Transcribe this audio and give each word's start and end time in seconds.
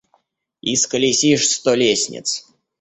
Исколесишь 0.71 1.47
сто 1.51 1.75
лестниц. 1.81 2.27